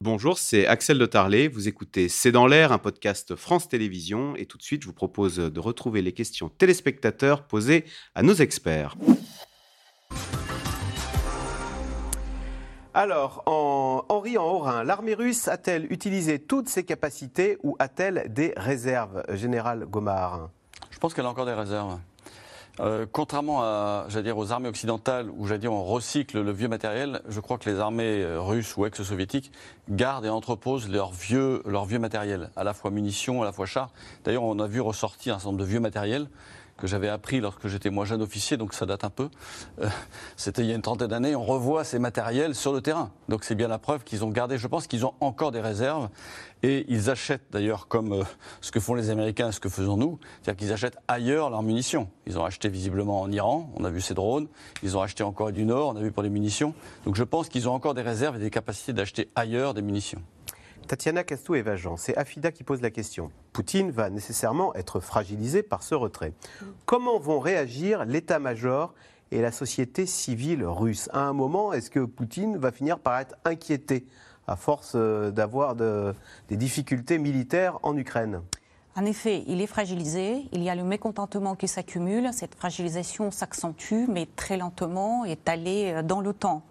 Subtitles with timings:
[0.00, 1.48] Bonjour, c'est Axel de Tarlet.
[1.48, 4.36] Vous écoutez C'est dans l'air, un podcast France Télévisions.
[4.36, 8.34] Et tout de suite, je vous propose de retrouver les questions téléspectateurs posées à nos
[8.34, 8.94] experts.
[12.94, 18.52] Alors, en Henri en Haut-Rhin, l'armée russe a-t-elle utilisé toutes ses capacités ou a-t-elle des
[18.56, 20.50] réserves, Général Gomard
[20.92, 21.98] Je pense qu'elle a encore des réserves.
[22.80, 27.40] Euh, contrairement à, dire, aux armées occidentales où, dire, on recycle le vieux matériel, je
[27.40, 29.50] crois que les armées euh, russes ou ex-soviétiques
[29.90, 33.66] gardent et entreposent leur vieux, leur vieux matériel, à la fois munitions, à la fois
[33.66, 33.90] chars.
[34.24, 36.28] D'ailleurs, on a vu ressortir un certain nombre de vieux matériels
[36.78, 39.28] que j'avais appris lorsque j'étais moi jeune officier, donc ça date un peu.
[39.80, 39.88] Euh,
[40.36, 41.36] c'était il y a une trentaine d'années.
[41.36, 43.10] On revoit ces matériels sur le terrain.
[43.28, 44.56] Donc c'est bien la preuve qu'ils ont gardé.
[44.56, 46.08] Je pense qu'ils ont encore des réserves
[46.62, 48.22] et ils achètent d'ailleurs comme euh,
[48.60, 52.08] ce que font les Américains, ce que faisons nous, c'est-à-dire qu'ils achètent ailleurs leurs munitions.
[52.26, 54.46] Ils ont acheté visiblement en Iran, on a vu ces drones.
[54.82, 56.74] Ils ont acheté en Corée du Nord, on a vu pour les munitions.
[57.04, 60.22] Donc je pense qu'ils ont encore des réserves et des capacités d'acheter ailleurs des munitions.
[60.88, 63.30] Tatiana Castou-Evageant, c'est Afida qui pose la question.
[63.52, 66.32] Poutine va nécessairement être fragilisé par ce retrait.
[66.86, 68.94] Comment vont réagir l'état-major
[69.30, 71.10] et la société civile russe?
[71.12, 74.06] À un moment, est-ce que Poutine va finir par être inquiété
[74.46, 78.40] à force euh, d'avoir des difficultés militaires en Ukraine?
[78.96, 84.06] En effet, il est fragilisé, il y a le mécontentement qui s'accumule, cette fragilisation s'accentue,
[84.08, 86.62] mais très lentement, étalée euh, dans le temps.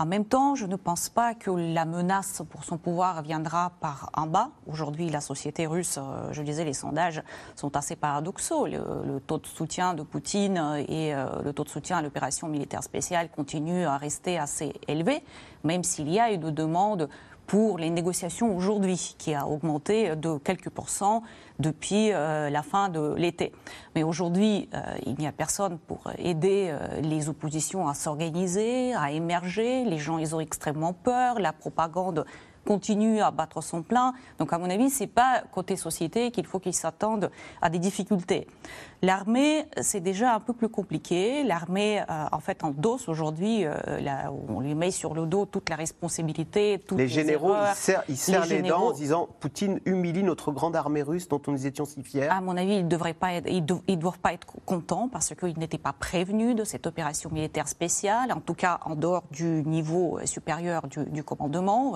[0.00, 4.08] En même temps, je ne pense pas que la menace pour son pouvoir viendra par
[4.16, 4.48] en bas.
[4.66, 7.22] Aujourd'hui, la société russe, euh, je disais, les sondages
[7.54, 8.66] sont assez paradoxaux.
[8.66, 10.56] Le, taux de soutien de Poutine
[10.88, 15.22] et euh, le taux de soutien à l'opération militaire spéciale continuent à rester assez élevés,
[15.64, 17.10] même s'il y a eu de demandes
[17.46, 21.22] pour les négociations aujourd'hui, qui a augmenté de quelques pourcents
[21.60, 23.52] depuis euh, la fin de l'été.
[23.94, 29.12] Mais aujourd'hui, euh, il n'y a personne pour aider euh, les oppositions à s'organiser, à
[29.12, 29.84] émerger.
[29.84, 31.38] Les gens, ils ont extrêmement peur.
[31.38, 32.24] La propagande
[32.66, 34.14] continue à battre son plein.
[34.38, 37.30] Donc, à mon avis, c'est pas côté société qu'il faut qu'ils s'attendent
[37.62, 38.46] à des difficultés.
[39.02, 41.42] L'armée, c'est déjà un peu plus compliqué.
[41.42, 43.72] L'armée, euh, en fait, endosse aujourd'hui, euh,
[44.48, 46.82] on lui met sur le dos toute la responsabilité.
[46.86, 47.54] Toutes les, généraux,
[48.08, 51.84] ils serrent, les, dents en disant Poutine humilie notre grande armée russe dont nous étions
[51.84, 52.28] si fiers.
[52.28, 56.54] À mon avis, ils ne ils, doivent pas être contents parce qu'ils n'étaient pas prévenus
[56.54, 61.22] de cette opération militaire spéciale, en tout cas en dehors du niveau euh, supérieur du,
[61.24, 61.94] commandement.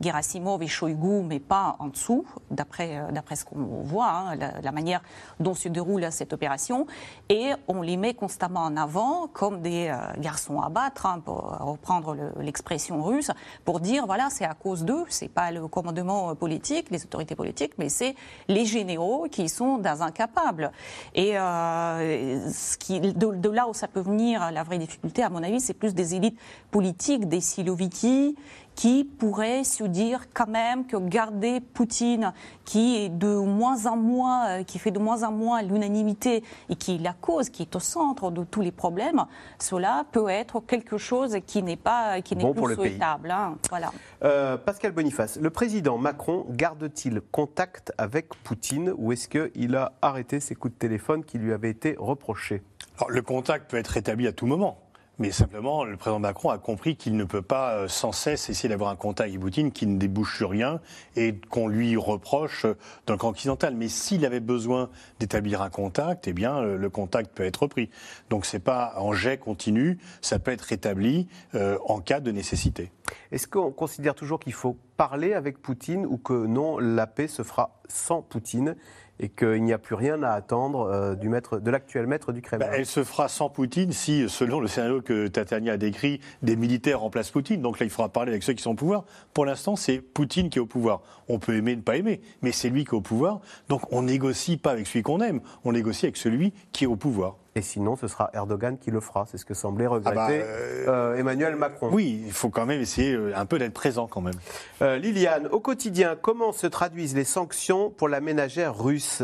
[0.00, 3.00] Gerasimov et Shoigu, mais pas en dessous, d'après
[3.34, 5.02] ce qu'on voit, hein, la, manière
[5.40, 6.86] dont se déroule cette opération
[7.28, 11.56] et on les met constamment en avant comme des euh, garçons à battre, hein, pour
[11.60, 13.30] reprendre l'expression russe,
[13.64, 17.72] pour dire voilà, c'est à cause d'eux, c'est pas le commandement politique, les autorités politiques,
[17.78, 18.14] mais c'est
[18.48, 18.91] les généraux
[19.30, 20.72] qui sont dans incapables.
[21.14, 22.48] Et euh,
[22.78, 25.94] qui, de, là où ça peut venir, la vraie difficulté, à mon avis, c'est plus
[25.94, 26.38] des élites
[26.70, 28.36] politiques, des Siloviki,
[28.74, 32.32] qui pourrait se dire quand même que garder Poutine,
[32.64, 36.76] qui est de moins en moins, euh, qui fait de moins en moins l'unanimité et
[36.76, 39.24] qui est la cause, qui est au centre de tous les problèmes,
[39.58, 43.30] cela peut être quelque chose qui n'est pas, qui n'est plus souhaitable.
[43.30, 43.92] Hein, voilà.
[44.24, 50.40] Euh, Pascal Boniface, le président Macron garde-t-il contact avec Poutine ou est-ce qu'il a arrêté
[50.40, 52.62] ses coups de téléphone qui lui avaient été reprochés?
[53.08, 54.78] Le contact peut être établi à tout moment.
[55.18, 58.70] Mais simplement, le président Macron a compris qu'il ne peut pas euh, sans cesse essayer
[58.70, 60.80] d'avoir un contact avec Poutine qui ne débouche sur rien
[61.16, 63.74] et qu'on lui reproche euh, dans le camp occidental.
[63.74, 64.88] Mais s'il avait besoin
[65.20, 67.90] d'établir un contact, eh bien, le contact peut être repris.
[68.30, 72.90] Donc c'est pas en jet continu, ça peut être établi euh, en cas de nécessité.
[73.30, 77.42] Est-ce qu'on considère toujours qu'il faut parler avec Poutine ou que non, la paix se
[77.42, 78.76] fera sans Poutine
[79.20, 82.42] et qu'il n'y a plus rien à attendre euh, du maître, de l'actuel maître du
[82.42, 82.66] Kremlin?
[82.66, 86.56] Bah, elle se fera sans Poutine si, selon le scénario que Tatania a décrit, des
[86.56, 87.62] militaires remplacent Poutine.
[87.62, 89.04] Donc là, il faudra parler avec ceux qui sont au pouvoir.
[89.32, 91.02] Pour l'instant, c'est Poutine qui est au pouvoir.
[91.28, 93.40] On peut aimer, ne pas aimer, mais c'est lui qui est au pouvoir.
[93.68, 96.96] Donc on négocie pas avec celui qu'on aime, on négocie avec celui qui est au
[96.96, 97.36] pouvoir.
[97.54, 99.26] Et sinon, ce sera Erdogan qui le fera.
[99.30, 101.90] C'est ce que semblait regretter ah bah, euh, euh, Emmanuel Macron.
[101.92, 104.34] Oui, il faut quand même essayer euh, un peu d'être présent quand même.
[104.80, 109.22] Liliane, au quotidien, comment se traduisent les sanctions pour la ménagère russe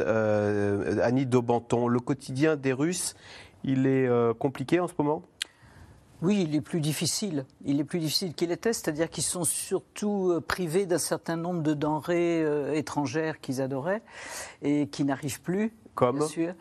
[1.03, 3.15] Annie Daubenton, le quotidien des Russes,
[3.65, 4.09] il est
[4.39, 5.23] compliqué en ce moment?
[6.21, 7.45] Oui, il est plus difficile.
[7.65, 11.75] Il est plus difficile qu'il était, c'est-à-dire qu'ils sont surtout privés d'un certain nombre de
[11.75, 14.03] denrées étrangères qu'ils adoraient
[14.63, 15.73] et qui n'arrivent plus.
[15.95, 16.55] Comme bien sûr.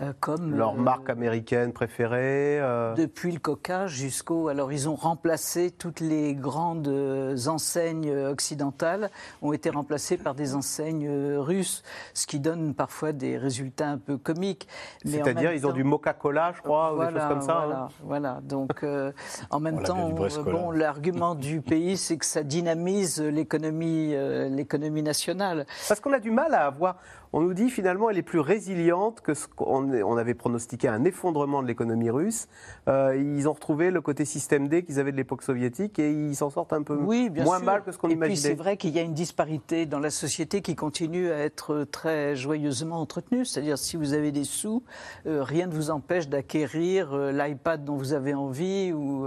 [0.00, 4.48] Euh, comme Leur euh, marque américaine préférée euh, Depuis le Coca jusqu'au.
[4.48, 9.10] Alors, ils ont remplacé toutes les grandes euh, enseignes occidentales,
[9.42, 11.82] ont été remplacées par des enseignes euh, russes,
[12.14, 14.68] ce qui donne parfois des résultats un peu comiques.
[15.04, 17.64] C'est-à-dire, même ils ont du Moca-Cola, je crois, ou des choses comme ça.
[17.64, 17.88] Voilà, hein.
[18.04, 18.40] voilà.
[18.42, 19.12] Donc, euh,
[19.50, 24.14] en même On l'a bien temps, bon, l'argument du pays, c'est que ça dynamise l'économie,
[24.14, 25.66] euh, l'économie nationale.
[25.88, 26.96] Parce qu'on a du mal à avoir.
[27.32, 31.04] On nous dit finalement elle est plus résiliente que ce qu'on on avait pronostiqué un
[31.04, 32.48] effondrement de l'économie russe.
[32.88, 36.36] Euh, ils ont retrouvé le côté système D qu'ils avaient de l'époque soviétique et ils
[36.36, 37.66] s'en sortent un peu Oui, bien moins sûr.
[37.66, 38.48] mal que ce qu'on Et puis imaginait.
[38.48, 42.36] c'est vrai qu'il y a une disparité dans la société qui continue à être très
[42.36, 43.44] joyeusement entretenue.
[43.44, 44.82] C'est-à-dire si vous avez des sous,
[45.26, 49.26] euh, rien ne vous empêche d'acquérir euh, l'iPad dont vous avez envie ou,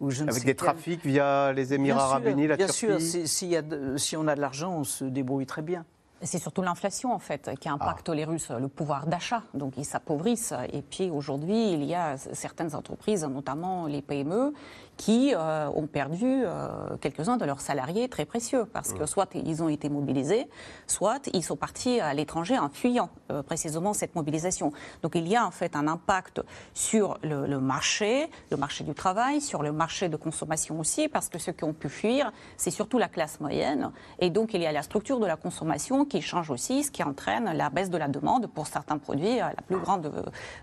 [0.00, 2.46] ou je ne Avec sais des quel- trafics via les Émirats Bien arabes sûr, unis,
[2.46, 2.78] la bien Turquie.
[2.86, 5.62] sûr, si, s'il y a de- si on a de l'argent, on se débrouille très
[5.62, 5.84] bien.
[6.22, 9.42] C'est surtout l'inflation, en fait, qui impacte les Russes, le pouvoir d'achat.
[9.54, 10.54] Donc, ils s'appauvrissent.
[10.72, 14.52] Et puis, aujourd'hui, il y a certaines entreprises, notamment les PME,
[14.96, 18.64] qui euh, ont perdu euh, quelques-uns de leurs salariés très précieux.
[18.64, 20.46] Parce que soit ils ont été mobilisés,
[20.86, 24.72] soit ils sont partis à l'étranger en fuyant euh, précisément cette mobilisation.
[25.02, 26.42] Donc, il y a en fait un impact
[26.74, 31.28] sur le, le marché, le marché du travail, sur le marché de consommation aussi, parce
[31.28, 33.90] que ceux qui ont pu fuir, c'est surtout la classe moyenne.
[34.18, 37.02] Et donc, il y a la structure de la consommation qui change aussi, ce qui
[37.02, 40.12] entraîne la baisse de la demande pour certains produits à la plus grande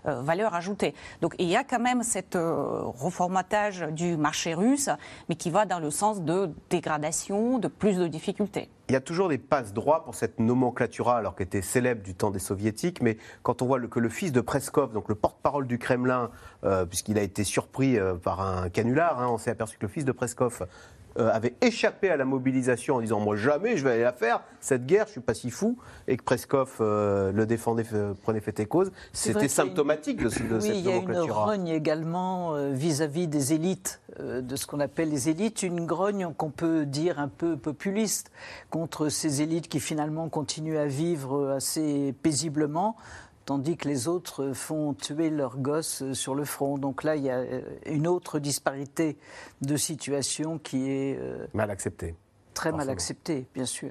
[0.04, 0.94] valeur ajoutée.
[1.20, 4.90] Donc, il y a quand même cet reformatage du marché russe,
[5.28, 8.68] mais qui va dans le sens de dégradation, de plus de difficultés.
[8.88, 12.14] Il y a toujours des passes droits pour cette nomenclatura, alors qu'elle était célèbre du
[12.14, 15.66] temps des soviétiques, mais quand on voit que le fils de Preskov, donc le porte-parole
[15.66, 16.30] du Kremlin,
[16.64, 19.92] euh, puisqu'il a été surpris euh, par un canular, hein, on s'est aperçu que le
[19.92, 20.66] fils de Preskov
[21.18, 24.42] euh, avait échappé à la mobilisation en disant moi jamais je vais aller la faire
[24.60, 28.40] cette guerre, je suis pas si fou, et que Preskov euh, le défendait, euh, prenait
[28.40, 28.92] fait et cause.
[29.12, 32.72] C'était a une- symptomatique de, de oui, cette il y a une grogne également euh,
[32.72, 37.28] vis-à-vis des élites, de ce qu'on appelle les élites, une grogne qu'on peut dire un
[37.28, 38.30] peu populiste
[38.68, 42.96] contre ces élites qui finalement continuent à vivre assez paisiblement,
[43.50, 46.78] tandis que les autres font tuer leurs gosses sur le front.
[46.78, 49.16] Donc là, il y a euh, une autre disparité
[49.60, 52.14] de situation qui est euh, Mal accepté.
[52.54, 53.90] très mal acceptée, bien sûr.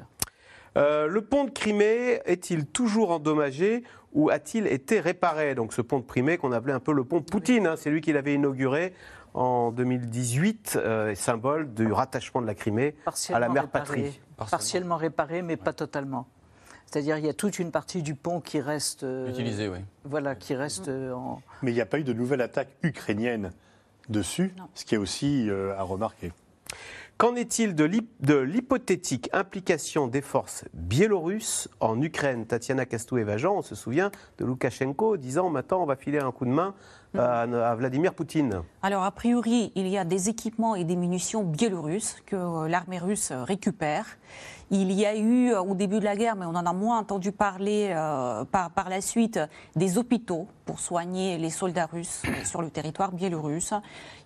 [0.78, 3.84] Euh, le pont de Crimée est-il toujours endommagé
[4.14, 5.56] ou a-t-il été réparé?
[5.56, 8.00] Donc ce pont de Crimée qu'on appelait un peu le pont Poutine, hein, c'est lui
[8.00, 8.94] qui l'avait inauguré
[9.34, 12.96] en 2018, euh, symbole du rattachement de la Crimée
[13.34, 14.04] à la mère réparé.
[14.04, 14.22] patrie.
[14.38, 16.28] Partiellement réparé, mais pas totalement.
[16.92, 19.78] C'est-à-dire il y a toute une partie du pont qui reste, euh, Utilisé, oui.
[20.06, 21.40] voilà, qui reste euh, en.
[21.62, 23.52] Mais il n'y a pas eu de nouvelle attaque ukrainienne
[24.10, 24.64] dessus, Non.
[24.74, 26.32] ce qui est aussi euh, à remarquer.
[27.20, 32.46] Qu'en est-il de l'hyp- de l'hypothétique implication des forces biélorusses en Ukraine?
[32.48, 34.10] Tatiana Kastou-Evajan, on se souvient
[34.40, 36.74] de Loukachenko disant maintenant on va filer un coup de main
[37.16, 38.62] à, à Vladimir Poutine.
[38.82, 43.32] Alors, a priori, il y a des équipements et des munitions biélorusses que l'armée russe
[43.34, 44.06] récupère.
[44.72, 47.00] Il y a eu, euh, au début de la guerre, mais on en a moins
[47.00, 49.40] entendu parler euh, par, par la suite,
[49.76, 53.74] des hôpitaux pour soigner les soldats russes sur le territoire biélorusse.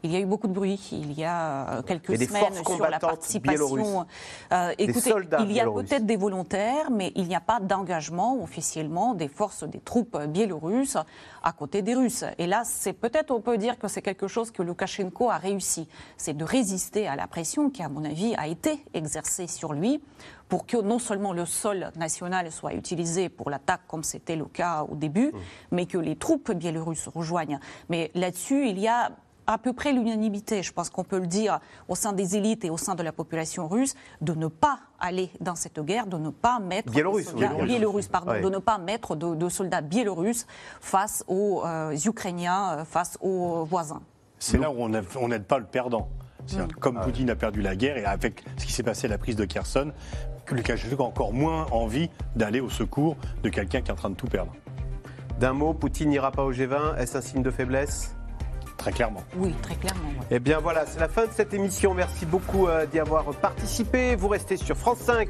[0.04, 0.90] Il y a eu beaucoup de bruit.
[0.92, 4.06] Il y a euh, quelques Et semaines sur la participation.
[4.52, 9.14] Euh, écoutez, il y a peut-être des volontaires, mais il n'y a pas d'engagement officiellement
[9.14, 10.98] des forces, des troupes biélorusses
[11.44, 12.26] à côté des Russes.
[12.38, 15.88] Et là, c'est peut-être, on peut dire que c'est quelque chose que Loukachenko a réussi.
[16.18, 20.02] C'est de résister à la pression qui, à mon avis, a été exercée sur lui
[20.50, 24.84] pour que non seulement le sol national soit utilisé pour l'attaque, comme c'était le cas
[24.90, 25.32] au début,
[25.72, 27.60] mais que les troupes biélorusses rejoignent.
[27.90, 29.12] Mais là-dessus, il y a
[29.46, 31.60] à peu près l'unanimité, je pense qu'on peut le dire,
[31.90, 35.32] au sein des élites et au sein de la population russe, de ne pas aller
[35.42, 37.68] dans cette guerre, de ne pas mettre des Biélorusse, soldats- oui, biélorusse.
[37.68, 38.42] biélorusses, pardon, Ouais.
[38.42, 40.48] de ne pas mettre de, de soldats biélorusses
[40.80, 44.02] face aux euh, Ukrainiens, euh, face aux voisins.
[44.40, 46.08] C'est là où on n'aide pas le perdant.
[46.46, 49.08] C'est-à-dire que Comme Ah Poutine a perdu la guerre et avec ce qui s'est passé
[49.08, 49.92] à la prise de Kherson,
[50.52, 54.16] Lukashenko a encore moins envie d'aller au secours de quelqu'un qui est en train de
[54.16, 54.54] tout perdre.
[55.40, 58.16] D'un mot, Poutine n'ira pas au G20, est-ce un signe de faiblesse?
[58.78, 59.24] Très clairement.
[59.38, 60.10] Oui, très clairement.
[60.10, 60.26] ouais.
[60.32, 61.94] Eh bien voilà, c'est la fin de cette émission.
[61.94, 64.16] Merci beaucoup euh, d'y avoir participé.
[64.16, 65.30] Vous restez sur France 5.